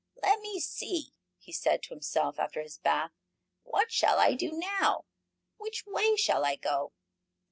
[0.19, 3.11] "Let me see," he said to himself, after his bath.
[3.61, 5.05] "What shall I do now?
[5.57, 6.91] Which way shall I go?"